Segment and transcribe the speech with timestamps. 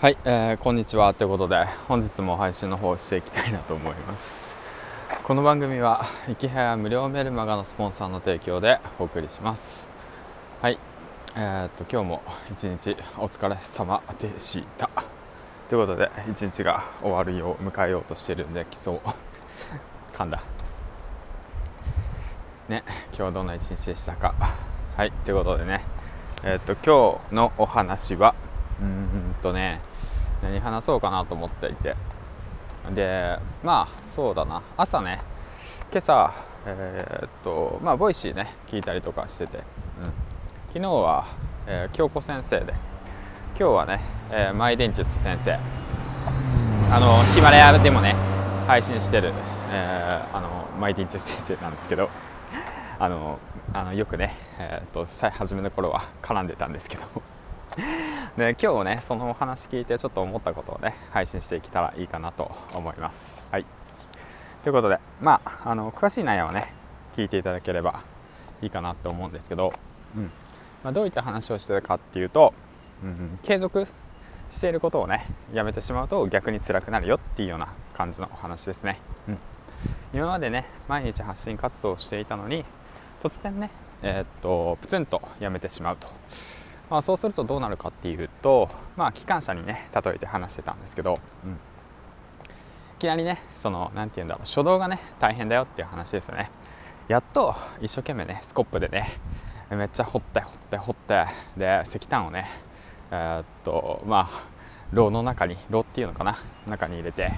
[0.00, 1.12] はい、えー、こんにちは。
[1.12, 4.32] ということで本日も配信の方していきたいなと思います。
[5.24, 9.60] この番組は生きはや無料メルマガのスポンサーの提供でお送りします。
[10.62, 10.78] はい
[11.36, 14.88] えー、っと今日も一日お疲れ様でした。
[15.68, 19.00] ということで一日が終わるよう迎えようとしてるんで今日
[20.14, 20.42] 噛んだ。
[22.70, 24.34] ね今日はどんな一日でしたか。
[24.96, 25.84] はいということでね。
[26.42, 28.34] えー、っと今日のお話は
[28.80, 29.80] うんとね
[30.42, 31.96] 何話そうかなと思っていて。
[32.94, 34.62] でまあそうだな。
[34.76, 35.20] 朝ね
[35.92, 36.32] 今朝
[36.66, 39.64] えー、っとまあ Voicy ね聞いたりとかしてて、うん、
[40.68, 41.26] 昨日は、
[41.66, 42.74] えー、京子先生で。
[43.58, 45.58] 今日はね、えー、マイデンティス先生。
[46.90, 48.14] あのヒマラヤでもね
[48.66, 49.32] 配信してる、
[49.70, 52.08] えー、あのマイデンティス先生なんですけど。
[52.98, 53.38] あの
[53.72, 57.02] あのよくね、えー、っと初めの頃は絡んでたんですけど。
[58.36, 63.44] で今日ねそのお話聞いてちょっと思ったことをね配信していけたらいいかなと思います。
[63.50, 63.66] はい。
[64.62, 66.72] ということでまああの詳しい内容はね
[67.14, 68.02] 聞いていただければ
[68.62, 69.72] いいかなと思うんですけど、
[70.16, 70.30] うん。
[70.82, 72.54] まあ、どういった話をしてるかっていうと、
[73.02, 73.86] うん、継続
[74.50, 79.38] していることをねやめてしまうと逆に辛くなるよっていうような感じのお話ですね、うん、
[80.14, 82.64] 今までね毎日発信活動をしていたのに
[83.22, 83.70] 突然ね
[84.02, 86.08] えー、っとプツンとやめてしまうと。
[86.90, 91.54] まあ、そうするとどうなるかっていうと、まあ、機関車にね例えて話してたんですけど、うん、い
[92.98, 96.50] きなりねその何て言うんだろう初動がね大変だよっていう話ですよね。
[97.08, 99.18] やっと一生懸命ねスコップでね
[99.70, 102.48] めっちゃ掘って掘って掘ってで石炭をね
[103.12, 104.48] えー、っとまあ
[104.92, 107.32] 炉の中に炉っていうのかな中に入れて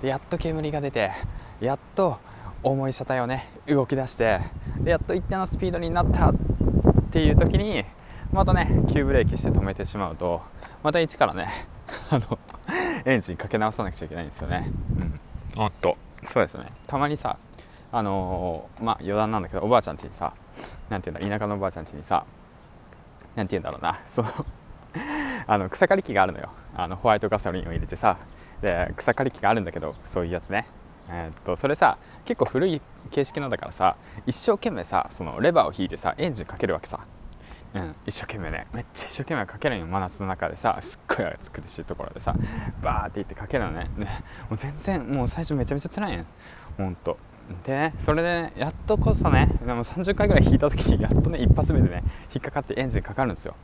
[0.00, 1.12] でやっと煙が出て
[1.60, 2.18] やっと
[2.62, 4.40] 重い車体をね動き出して
[4.80, 6.34] でやっと一定のスピードになったっ
[7.10, 7.84] ていう時に
[8.32, 10.42] またね急ブレーキして止めてしまうと
[10.82, 11.48] また一からね
[12.10, 12.38] あの
[13.04, 14.70] エンジンかけ直さなくちゃいけないんですよね。
[15.56, 15.62] うん。
[15.62, 15.96] あっと。
[16.24, 16.66] そうですね。
[16.86, 17.38] たまにさ
[17.92, 20.32] あのー、まあ余談なんだけどおばあちゃんちにさ
[20.88, 22.24] 何て言うんだ田舎のおばあちゃんちにさ
[23.36, 24.00] 何て言うんだろうな。
[24.06, 24.28] その
[25.46, 26.50] あの草刈り機があるのよ。
[26.76, 28.18] あのホワイトガソリンを入れてさ
[28.60, 30.66] で草刈り機があるんだけどそういうやつね。
[31.08, 37.00] えー、っとそれさ結構古い形式のだからさ一生懸命さそのレバーを引いてさエンジンかけるわけさ
[37.74, 42.34] うん、一生懸命ねめっちゃ一生懸命かけるんよ真夏の中でさすっごい暑苦しいところでさ
[42.82, 43.88] バーっていってかけるのね。
[43.96, 46.24] ねもう全然もう最初めちゃめちゃ辛いね
[46.76, 47.18] ほんと。
[47.64, 52.02] でねそれでねやっとこそねでも30回ぐらい引いた時に やっとね一発目でね
[52.34, 53.54] 引っかかってエンジンかかるんですよ。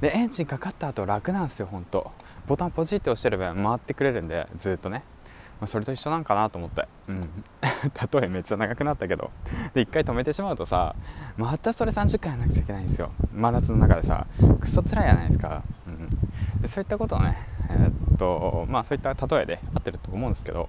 [0.00, 2.12] でエンジンかかった後楽なんですよほんと。
[2.46, 5.04] ボタンポチって押してれば回ってくれるんでずっとね。
[5.62, 7.28] まあ、それと一緒なんかなと思って、うん、
[7.62, 9.30] 例えめっちゃ長くなったけど。
[9.74, 10.96] で1回止めてしまうとさ
[11.36, 13.12] またそれ30回やらなくちゃいけないんですよ。
[13.32, 14.26] 真夏の中でさ
[14.58, 15.90] クソ辛いじゃないですか、う
[16.58, 17.36] ん、でそういったことをね
[17.70, 20.68] えー、っとまあそういった例えで合ってると思うんですけど、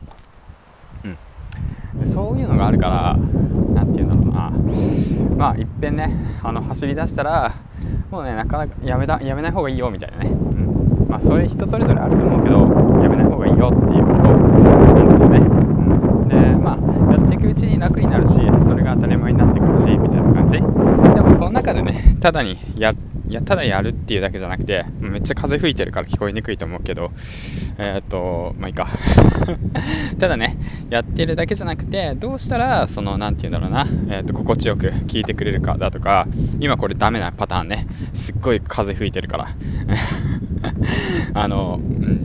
[1.04, 3.18] うん、そういうのがあるから
[3.74, 5.34] 何て言うんだろうな。
[5.36, 7.56] まあいっぺんねあの走り出したら
[8.12, 12.60] もうねなかなかやめだやめない方がいいよみたいなね、うん、まあそれ人それぞれあると思うけど
[13.02, 14.24] やめない方がいいよっていうこと
[15.12, 15.42] ですよね、う
[16.26, 18.40] ん、でまあやっていくうちに楽になるしそ
[18.76, 22.94] れが当たり前になってくるしみたいな感じでもその中でねただにや
[23.28, 27.12] やただやるっていうだけじゃなくてめっちゃ風吹いてるから聞こえにくいと思うけど
[27.78, 28.88] えー、っとまあいいか。
[30.20, 30.58] ただね
[30.90, 33.86] やってるだけじゃなくてどうしたらその何て言うんだろうな、
[34.16, 36.26] えー、っと心地よく聞いてくれるかだとか
[36.62, 37.88] 今これダメなパターンね。
[38.14, 39.48] すっごい風吹いてるから。
[41.34, 42.24] あの、うん、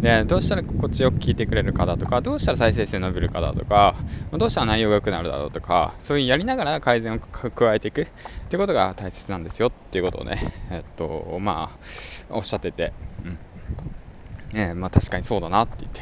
[0.00, 3.94] でどうしたら心地よく聞いてくれるかだとかどうしたら再生数伸びるかだとか
[4.32, 8.02] どうしたら内容が良くなるだろうとかそういうやりながら改善を加えていく。
[8.02, 8.06] っ
[8.48, 11.70] てことが大切なんですよっていうことをねえっとま
[12.30, 12.92] あおっしゃってて、
[13.24, 13.38] うん。
[14.58, 16.00] え、まあ、確かにそうだなって言って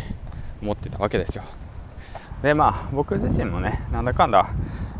[0.62, 1.44] 思ってたわけですよ。
[2.42, 4.48] でまあ僕自身もねなんだかんだ、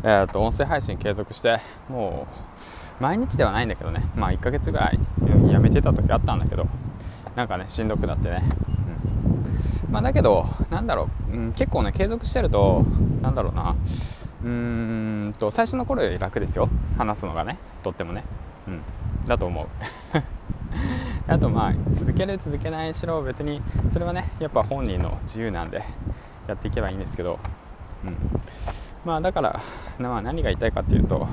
[0.03, 2.27] えー、と音声配信継続しても
[2.99, 4.99] う毎日ではないんだけどねまあ1ヶ月ぐらい
[5.51, 6.67] やめてた時あったんだけど
[7.35, 8.43] なんかねしんどくなってね、
[9.91, 12.85] まあだけどなんだろう、うん、結構ね継続してると
[13.21, 13.75] なんだろうな。
[14.41, 14.49] うー
[15.29, 16.69] んと最初の頃より楽ですよ。
[16.97, 18.23] 話すのがねとってもね。
[18.67, 18.81] うん。
[19.27, 19.67] だと思う。
[21.27, 23.61] あとまあ続ける続けないしろ別に
[23.93, 25.83] それはねやっぱ本人の自由なんで
[26.47, 27.39] やっていけばいいんですけど、
[28.03, 28.15] うん、
[29.05, 29.59] まあだから、
[29.99, 31.27] まあ、何が言いたいかっていうと、ま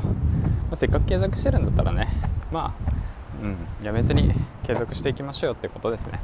[0.72, 2.08] あ、せっかく継続してるんだったらね
[2.52, 2.96] まあ
[3.42, 4.34] うんい、やめずに
[4.66, 6.20] 継続していきましょうってことですね、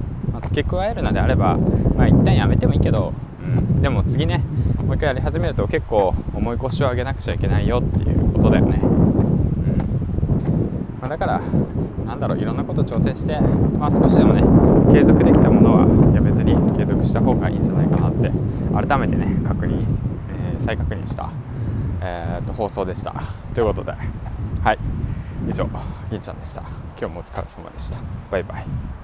[0.49, 1.57] 付け加えるのであれば、
[1.97, 3.13] まあ、一旦やめてもいいけど、
[3.43, 4.43] うん、でも次ね
[4.85, 8.89] もう一回やり始めると結構重い腰を上げなくちゃいけないよっていうことだよね、うん。
[11.01, 11.41] まあ、だから
[12.07, 14.43] なんだろういろんなこと挑戦して、まあ、少しでもね
[14.93, 18.31] 継続できたものはやめずに継続した方がいいんじゃないかなって
[18.87, 21.31] 改めてね確認、えー、再確認した、
[22.01, 23.15] えーと、放送でした。
[23.55, 24.79] ということではい。
[25.49, 25.69] 以上
[26.11, 26.63] 銀ちゃんでした。
[26.97, 27.99] 今日もお疲れ様でした。
[28.31, 29.02] バイバイ。